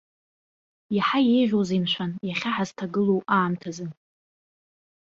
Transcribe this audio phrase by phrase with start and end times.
[0.95, 3.85] Иаҳа еиӷьузеи, мшәан, иахьа ҳазҭагылоу аамҭазы?